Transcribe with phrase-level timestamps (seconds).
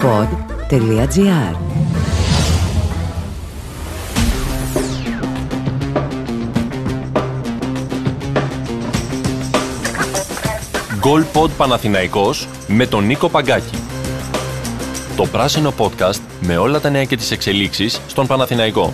[0.00, 1.54] golpod.gr
[11.02, 13.76] Goal Παναθηναϊκός με τον Νίκο Παγκάκη.
[15.16, 18.92] Το πράσινο podcast με όλα τα νέα και τις εξελίξεις στον Παναθηναϊκό.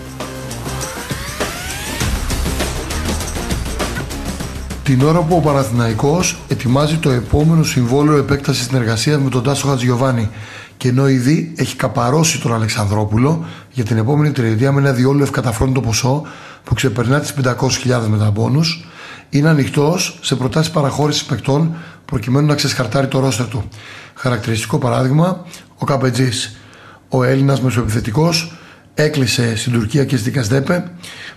[4.82, 10.30] Την ώρα που ο Παναθηναϊκός ετοιμάζει το επόμενο συμβόλαιο επέκτασης συνεργασίας με τον Τάσο Χατζιωβάνη
[10.76, 15.80] και ενώ ήδη έχει καπαρώσει τον Αλεξανδρόπουλο για την επόμενη τριετία με ένα διόλου ευκαταφρόνητο
[15.80, 16.22] ποσό
[16.64, 18.86] που ξεπερνά τις 500.000 μεταμπόνους,
[19.30, 23.68] είναι ανοιχτός σε προτάσεις παραχώρησης παικτών προκειμένου να ξεσχαρτάρει το ρόστερ του.
[24.14, 25.44] Χαρακτηριστικό παράδειγμα,
[25.78, 26.28] ο Καπετζή,
[27.08, 28.52] ο Έλληνας μεσοεπιθετικός,
[28.98, 30.90] έκλεισε στην Τουρκία και στην Κασδέπε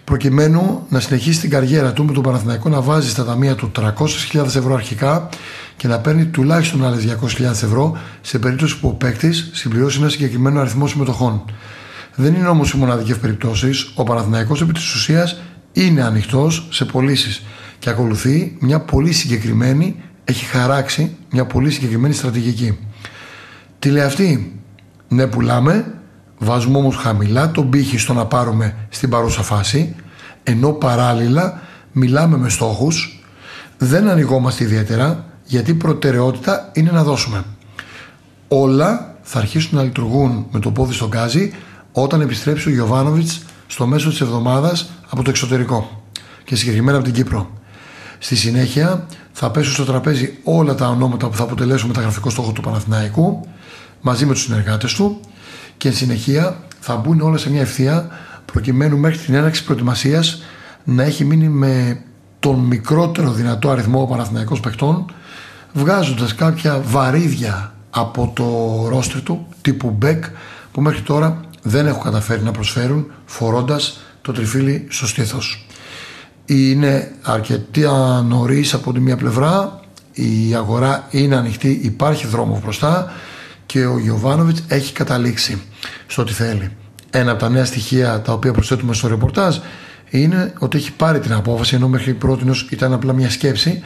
[0.03, 4.45] προκειμένου να συνεχίσει την καριέρα του με τον Παναθηναϊκό να βάζει στα ταμεία του 300.000
[4.45, 5.29] ευρώ αρχικά
[5.77, 10.59] και να παίρνει τουλάχιστον άλλες 200.000 ευρώ σε περίπτωση που ο παίκτης συμπληρώσει ένα συγκεκριμένο
[10.59, 11.45] αριθμό συμμετοχών.
[12.15, 13.91] Δεν είναι όμως οι μοναδικές περιπτώσεις.
[13.95, 15.41] Ο Παναθηναϊκός επί της ουσίας
[15.73, 17.43] είναι ανοιχτός σε πωλήσεις
[17.79, 22.77] και ακολουθεί μια πολύ συγκεκριμένη, έχει χαράξει μια πολύ συγκεκριμένη στρατηγική.
[23.79, 24.59] Τι λέει αυτή,
[25.07, 25.98] ναι πουλάμε,
[26.39, 29.95] βάζουμε όμως χαμηλά τον πύχη στο να πάρουμε στην παρούσα φάση,
[30.43, 33.23] ενώ παράλληλα μιλάμε με στόχους,
[33.77, 37.43] δεν ανοιγόμαστε ιδιαίτερα, γιατί προτεραιότητα είναι να δώσουμε.
[38.47, 41.53] Όλα θα αρχίσουν να λειτουργούν με το πόδι στον γκάζι
[41.91, 46.03] όταν επιστρέψει ο Γιωβάνοβιτς στο μέσο της εβδομάδας από το εξωτερικό
[46.43, 47.49] και συγκεκριμένα από την Κύπρο.
[48.19, 52.61] Στη συνέχεια θα πέσουν στο τραπέζι όλα τα ονόματα που θα αποτελέσουν μεταγραφικό στόχο του
[52.61, 53.47] Παναθηναϊκού
[54.01, 55.19] μαζί με τους συνεργάτες του
[55.77, 58.09] και εν συνεχεία θα μπουν όλα σε μια ευθεία
[58.45, 60.41] προκειμένου μέχρι την έναρξη προετοιμασίας
[60.83, 62.01] να έχει μείνει με
[62.39, 65.13] τον μικρότερο δυνατό αριθμό Παναθηναϊκός παιχτών
[65.73, 68.45] βγάζοντας κάποια βαρύδια από το
[68.89, 70.23] ρόστρι του τύπου Μπεκ
[70.71, 75.65] που μέχρι τώρα δεν έχουν καταφέρει να προσφέρουν φορώντας το τριφύλι στο στήθος
[76.49, 79.79] είναι αρκετά νωρίς από τη μία πλευρά.
[80.13, 83.11] Η αγορά είναι ανοιχτή, υπάρχει δρόμο μπροστά
[83.71, 85.61] και ο Γιωβάνοβιτς έχει καταλήξει
[86.07, 86.71] στο τι θέλει.
[87.09, 89.57] Ένα από τα νέα στοιχεία τα οποία προσθέτουμε στο ρεπορτάζ
[90.09, 93.81] είναι ότι έχει πάρει την απόφαση, ενώ μέχρι πρώτη ήταν απλά μια σκέψη,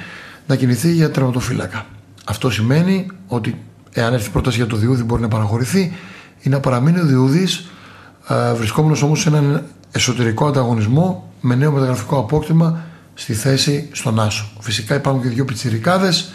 [0.47, 1.85] να κινηθεί για τερματοφύλακα.
[2.25, 3.61] Αυτό σημαίνει ότι
[3.93, 5.93] εάν έρθει πρόταση για το Διούδη μπορεί να παραχωρηθεί
[6.41, 7.65] ή να παραμείνει ο Διούδης,
[8.27, 12.83] ε, βρισκόμενος όμως σε έναν εσωτερικό ανταγωνισμό με νέο μεταγραφικό απόκτημα
[13.13, 14.45] στη θέση στον Άσο.
[14.59, 16.33] Φυσικά υπάρχουν και δύο πιτσιρικάδες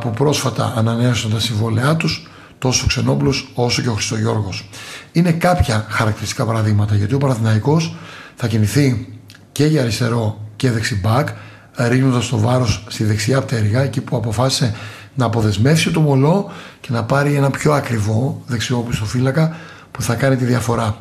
[0.00, 2.28] που πρόσφατα ανανέωσαν τα συμβόλαιά τους
[2.58, 4.68] τόσο ο Ξενόπουλος όσο και ο Χριστογιώργος.
[5.12, 7.96] Είναι κάποια χαρακτηριστικά παραδείγματα γιατί ο Παναθηναϊκός
[8.34, 9.08] θα κινηθεί
[9.52, 11.28] και για αριστερό και δεξιμπάκ
[11.76, 14.74] ρίχνοντας το βάρος στη δεξιά πτέρυγα εκεί που αποφάσισε
[15.14, 16.50] να αποδεσμεύσει το μολό
[16.80, 19.56] και να πάρει ένα πιο ακριβό δεξιόπιστο φύλακα
[19.90, 20.96] που θα κάνει τη διαφορά.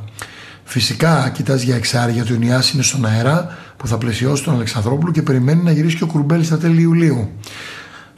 [0.63, 5.11] Φυσικά κοιτάζει για εξάρι γιατί ο Νιάς είναι στον αέρα που θα πλαισιώσει τον Αλεξανδρόπουλο
[5.11, 7.29] και περιμένει να γυρίσει και ο Κουρμπέλης στα τέλη Ιουλίου.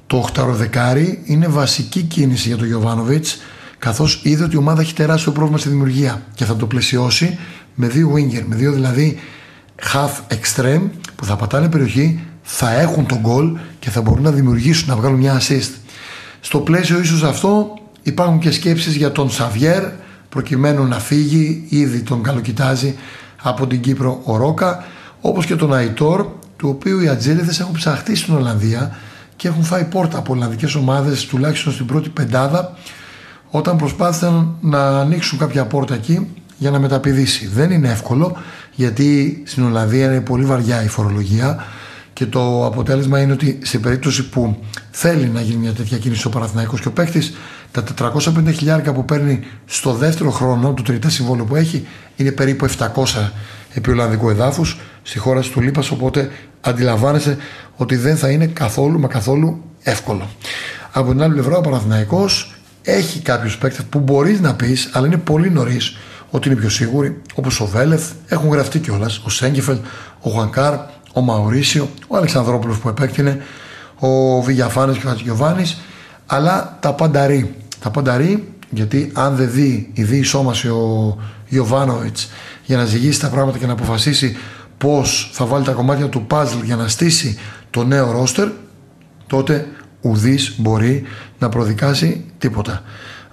[0.07, 3.38] Το 8 δεκάρι είναι βασική κίνηση για τον Γιωβάνοβιτς
[3.78, 7.38] καθώς είδε ότι η ομάδα έχει τεράστιο πρόβλημα στη δημιουργία και θα το πλαισιώσει
[7.75, 9.19] με δύο winger, με δύο δηλαδή
[9.94, 10.81] half extreme
[11.16, 15.18] που θα πατάνε περιοχή, θα έχουν τον goal και θα μπορούν να δημιουργήσουν, να βγάλουν
[15.18, 15.72] μια assist.
[16.39, 19.84] Στο πλαίσιο ίσως αυτό υπάρχουν και σκέψεις για τον Σαβιέρ
[20.29, 22.95] προκειμένου να φύγει, ήδη τον καλοκοιτάζει
[23.41, 24.85] από την Κύπρο ο Ρόκα,
[25.22, 26.25] όπως και τον Αϊτόρ,
[26.57, 28.97] του οποίου οι Ατζέλιδες έχουν ψαχτεί στην Ολλανδία
[29.38, 32.78] και έχουν φάει πόρτα από Ολλανδικές ομάδες τουλάχιστον στην πρώτη πεντάδα
[33.50, 36.28] όταν προσπάθησαν να ανοίξουν κάποια πόρτα εκεί
[36.58, 37.48] για να μεταπηδήσει.
[37.48, 38.38] Δεν είναι εύκολο
[38.74, 41.66] γιατί στην Ολλανδία είναι πολύ βαριά η φορολογία
[42.18, 44.58] και το αποτέλεσμα είναι ότι σε περίπτωση που
[44.92, 47.34] θέλει να γίνει μια τέτοια κίνηση ο Παναθηναϊκός και ο παίκτης,
[47.72, 52.68] τα 450 χιλιάρικα που παίρνει στο δεύτερο χρόνο του τρίτα συμβόλου που έχει είναι περίπου
[52.70, 53.30] 700
[53.74, 55.84] επί Ολλανδικού εδάφους στη χώρα του Λίπα.
[55.92, 57.38] Οπότε αντιλαμβάνεσαι
[57.76, 60.30] ότι δεν θα είναι καθόλου μα καθόλου εύκολο.
[60.92, 65.18] Από την άλλη πλευρά, ο Παναθηναϊκός έχει κάποιους παίκτες που μπορείς να πεις, αλλά είναι
[65.18, 65.98] πολύ νωρίς
[66.30, 69.78] ότι είναι πιο σίγουροι, όπως ο Βέλεθ, έχουν γραφτεί κιόλας, ο Σέγκεφελ,
[70.22, 70.74] ο Γουανκάρ,
[71.18, 73.42] ο Μαουρίσιο, ο Αλεξανδρόπουλος που επέκτηνε,
[74.00, 75.64] ο Βηγιαφάνης και ο Χατζιωβάνη,
[76.25, 77.56] αλλά τα πανταρί.
[77.80, 81.18] Τα πανταρί, γιατί αν δεν δει η δει σώμαση ο
[81.48, 82.18] Ιωβάνοβιτ
[82.66, 84.38] για να ζυγίσει τα πράγματα και να αποφασίσει
[84.78, 87.40] πώς θα βάλει τα κομμάτια του puzzle για να στήσει
[87.70, 88.48] το νέο ρόστερ,
[89.28, 89.68] τότε
[90.02, 91.04] ουδής μπορεί
[91.40, 92.81] να προδικάσει τίποτα.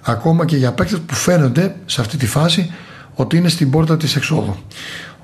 [0.01, 2.73] Ακόμα και για παίκτες που φαίνονται σε αυτή τη φάση
[3.15, 4.55] ότι είναι στην πόρτα της εξόδου.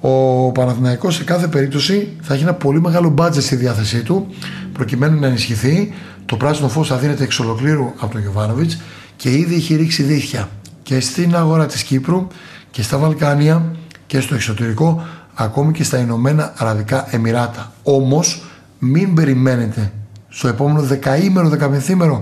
[0.02, 4.28] Ο Παναθηναϊκός σε κάθε περίπτωση θα έχει ένα πολύ μεγάλο μπάτζετ στη διάθεσή του
[4.74, 5.94] προκειμένου να ενισχυθεί.
[6.26, 8.82] Το πράσινο φως θα δίνεται εξ ολοκλήρου από τον Γιωβάνοβιτς
[9.16, 10.50] και ήδη έχει ρίξει δίχτυα.
[10.84, 12.28] και στην αγορά της Κύπρου
[12.72, 13.76] και στα Βαλκάνια
[14.08, 15.04] και στο εξωτερικό
[15.34, 17.72] ακόμη και στα Ηνωμένα Αραβικά Εμμυράτα.
[17.84, 18.44] Όμως
[18.80, 19.92] μην περιμένετε
[20.30, 22.22] στο επόμενο δεκαήμερο, δεκαπενθήμερο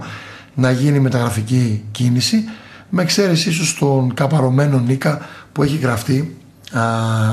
[0.56, 2.44] να γίνει μεταγραφική κίνηση
[2.90, 5.22] με εξαίρεση ίσως τον καπαρωμένο Νίκα
[5.52, 6.38] που έχει γραφτεί
[6.72, 6.82] α,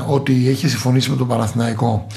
[0.07, 2.07] ότι έχει συμφωνήσει με τον Παναθηναϊκό.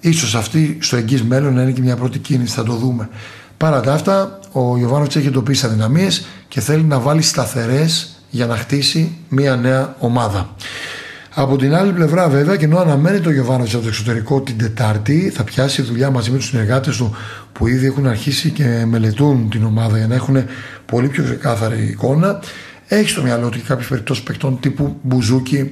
[0.00, 3.08] Ίσως αυτή στο εγγύς μέλλον να είναι και μια πρώτη κίνηση, θα το δούμε.
[3.56, 8.56] Παρά τα αυτά, ο Ιωβάνοβιτς έχει εντοπίσει αδυναμίες και θέλει να βάλει σταθερές για να
[8.56, 10.54] χτίσει μια νέα ομάδα.
[11.34, 15.30] Από την άλλη πλευρά, βέβαια, και ενώ αναμένει το Γιωβάνοβιτ από το εξωτερικό την Τετάρτη,
[15.34, 17.14] θα πιάσει δουλειά μαζί με τους συνεργάτες του
[17.52, 20.44] που ήδη έχουν αρχίσει και μελετούν την ομάδα για να έχουν
[20.86, 22.40] πολύ πιο ξεκάθαρη εικόνα.
[22.86, 25.70] Έχει στο μυαλό του και κάποιες περιπτώσεις παιχτών τύπου Μπουζούκι ε,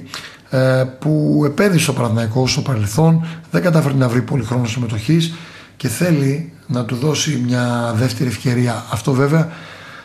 [0.99, 5.33] που επέδειξε στο Παναθηναϊκό στο παρελθόν, δεν κατάφερε να βρει πολύ χρόνο συμμετοχής
[5.77, 8.83] και θέλει να του δώσει μια δεύτερη ευκαιρία.
[8.91, 9.49] Αυτό βέβαια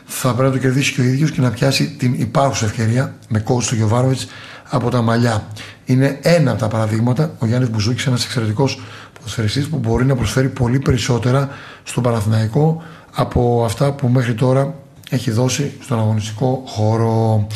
[0.04, 3.38] θα πρέπει να το κερδίσει και ο ίδιος και να πιάσει την υπάρχουσα ευκαιρία με
[3.38, 4.26] κόστο του Γιωβάνοβιτς
[4.68, 5.46] από τα μαλλιά.
[5.84, 7.34] Είναι ένα από τα παραδείγματα.
[7.38, 8.82] Ο Γιάννης Μπουζούκης, ένας εξαιρετικός
[9.12, 11.48] ποδοσφαιριστής που μπορεί να προσφέρει πολύ περισσότερα
[11.82, 12.82] στον Παναθηναϊκό
[13.14, 14.74] από αυτά που μέχρι τώρα
[15.10, 17.46] έχει δώσει στον αγωνιστικό χώρο.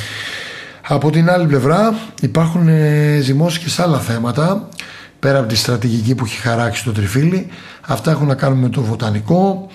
[0.90, 4.68] Από την άλλη πλευρά υπάρχουν ε, ζυμώσεις και σε άλλα θέματα
[5.18, 7.46] πέρα από τη στρατηγική που έχει χαράξει το Τριφύλι.
[7.86, 9.68] Αυτά έχουν να κάνουν με το βοτανικό.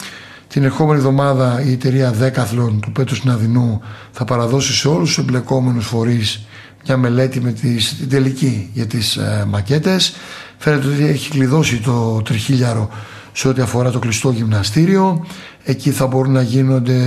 [0.48, 3.82] Την ερχόμενη εβδομάδα η εταιρεία Δέκαθλων του Πέτρου Συναδεινού
[4.12, 6.46] θα παραδώσει σε όλους τους εμπλεκόμενους φορείς
[6.86, 10.16] μια μελέτη με τις, την τελική για τις ε, μακέτες.
[10.58, 12.90] Φαίνεται ότι έχει κλειδώσει το τριχίλιαρο
[13.32, 15.26] σε ό,τι αφορά το κλειστό γυμναστήριο.
[15.64, 16.98] Εκεί θα μπορούν να γίνονται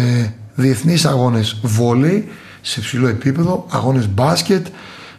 [0.55, 2.29] διεθνείς αγώνες βόλεϊ
[2.69, 4.67] σε ψηλό επίπεδο, αγώνες μπάσκετ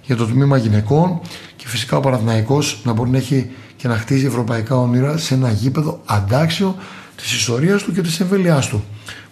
[0.01, 1.19] για το τμήμα γυναικών
[1.55, 5.51] και φυσικά ο Παναθηναϊκός να μπορεί να έχει και να χτίζει ευρωπαϊκά όνειρα σε ένα
[5.51, 6.75] γήπεδο αντάξιο
[7.15, 8.83] της ιστορίας του και της εμβέλειάς του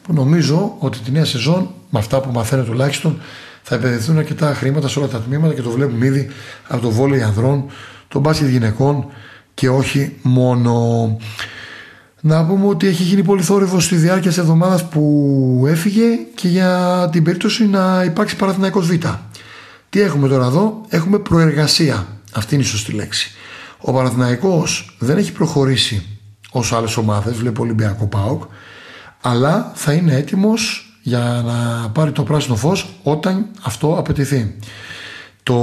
[0.03, 3.21] που νομίζω ότι τη νέα σεζόν με αυτά που μαθαίνω τουλάχιστον
[3.61, 6.27] θα επενδυθούν αρκετά χρήματα σε όλα τα τμήματα και το βλέπουμε ήδη
[6.67, 7.65] από το βόλεϊ ανδρών,
[8.07, 9.05] το μπάσκετ γυναικών
[9.53, 11.17] και όχι μόνο.
[12.27, 16.03] Να πούμε ότι έχει γίνει πολύ θόρυβος στη διάρκεια της εβδομάδας που έφυγε
[16.35, 18.93] και για την περίπτωση να υπάρξει Παναθηναϊκός Β.
[19.89, 22.07] Τι έχουμε τώρα εδώ, έχουμε προεργασία.
[22.31, 23.31] Αυτή είναι η σωστή λέξη.
[23.79, 26.05] Ο Παναθηναϊκός δεν έχει προχωρήσει
[26.51, 28.43] όσο άλλες ομάδες, βλέπω Ολυμπιακό Πάοκ,
[29.21, 34.55] αλλά θα είναι έτοιμος για να πάρει το πράσινο φως όταν αυτό απαιτηθεί.
[35.43, 35.55] Το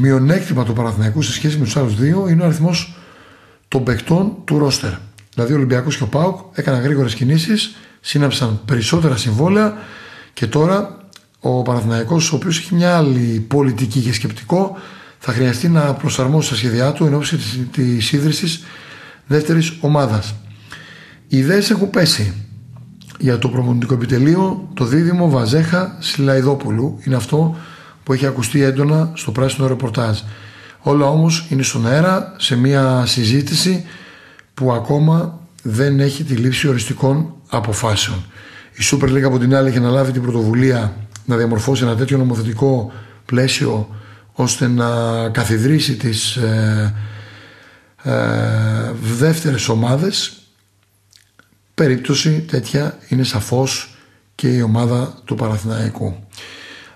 [0.00, 2.96] μειονέκτημα του Παναθηναϊκού σε σχέση με τους άλλους δύο είναι ο αριθμός
[3.68, 4.92] των παιχτών του ρόστερ.
[5.36, 9.76] Δηλαδή ο Ολυμπιακός και ο ΠΑΟΚ έκαναν γρήγορες κινήσεις, σύναψαν περισσότερα συμβόλαια
[10.32, 10.96] και τώρα
[11.40, 14.76] ο Παναθηναϊκός ο οποίος έχει μια άλλη πολιτική και σκεπτικό
[15.18, 17.36] θα χρειαστεί να προσαρμόσει τα σχέδιά του εν ώψη
[17.72, 18.64] της ίδρυσης
[19.26, 20.34] δεύτερης ομάδας.
[21.28, 22.34] Οι ιδέες έχουν πέσει
[23.18, 27.56] για το προπονητικό επιτελείο το δίδυμο Βαζέχα Σιλαϊδόπουλου είναι αυτό
[28.02, 30.18] που έχει ακουστεί έντονα στο πράσινο ρεπορτάζ.
[30.80, 33.84] Όλα όμως είναι στον αέρα σε μια συζήτηση
[34.56, 38.24] που ακόμα δεν έχει τη λήψη οριστικών αποφάσεων.
[38.72, 42.92] Η Super League από την άλλη έχει αναλάβει την πρωτοβουλία να διαμορφώσει ένα τέτοιο νομοθετικό
[43.24, 43.88] πλαίσιο
[44.32, 44.88] ώστε να
[45.28, 46.94] καθιδρύσει τις ε,
[48.02, 48.12] ε,
[49.00, 50.32] δεύτερες ομάδες
[51.74, 53.96] περίπτωση τέτοια είναι σαφώς
[54.34, 56.16] και η ομάδα του Παναθηναϊκού.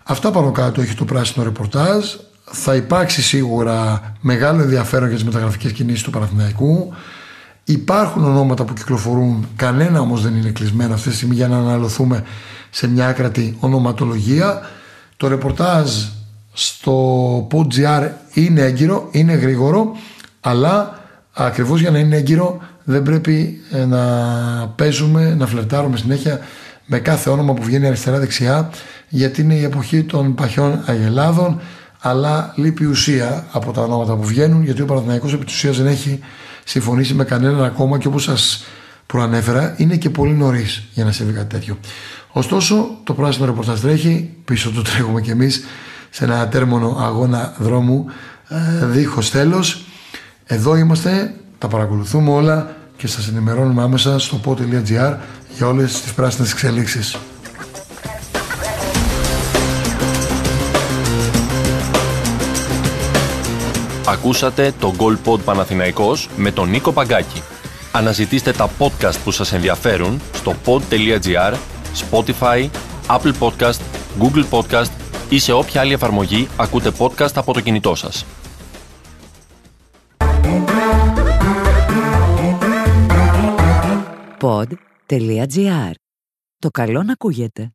[0.03, 2.05] Αυτά πάνω κάτω έχει το πράσινο ρεπορτάζ.
[2.53, 6.95] Θα υπάρξει σίγουρα μεγάλο ενδιαφέρον για τις μεταγραφικές κινήσεις του Παναθηναϊκού.
[7.71, 12.25] Υπάρχουν ονόματα που κυκλοφορούν, κανένα όμως δεν είναι κλεισμένο αυτή τη στιγμή για να αναλωθούμε
[12.71, 14.61] σε μια άκρατη ονοματολογία.
[15.17, 15.91] Το ρεπορτάζ
[16.53, 19.97] στο PodGR είναι έγκυρο, είναι γρήγορο,
[20.41, 21.01] αλλά
[21.33, 24.03] ακριβώς για να είναι έγκυρο δεν πρέπει ε, να
[24.77, 26.41] παίζουμε, να φλερτάρουμε συνέχεια
[26.87, 28.71] με κάθε όνομα που βγαίνει αριστερά-δεξιά
[29.09, 31.61] γιατί είναι η εποχή των παχιών αγελάδων
[32.01, 36.21] αλλά λείπει ουσία από τα ονόματα που βγαίνουν γιατί ο Παναθηναϊκός επί της δεν έχει
[36.65, 38.65] συμφωνήσει με κανέναν ακόμα και όπως σας
[39.07, 41.79] προανέφερα είναι και πολύ νωρίς για να συμβεί κάτι τέτοιο.
[42.33, 45.65] Ωστόσο το πράσινο ρεπορτάζ τρέχει, πίσω του τρέχουμε κι εμείς
[46.11, 48.07] σε ένα τέρμονο αγώνα δρόμου
[48.49, 49.85] ε, δίχως τέλος.
[50.45, 55.17] Εδώ είμαστε, τα παρακολουθούμε όλα και σας ενημερώνουμε άμεσα στο pod.gr
[55.57, 57.19] για όλες τις πράσινες εξελίξεις.
[64.11, 67.43] Ακούσατε το Goal Pod Παναθηναϊκός με τον Νίκο Παγκάκη.
[67.93, 71.55] Αναζητήστε τα podcast που σας ενδιαφέρουν στο pod.gr,
[72.11, 72.69] Spotify,
[73.07, 73.81] Apple Podcast,
[74.21, 74.91] Google Podcast
[75.29, 78.25] ή σε όποια άλλη εφαρμογή ακούτε podcast από το κινητό σας.
[84.41, 85.93] pod.gr.
[86.59, 87.73] Το καλό να ακούγεται.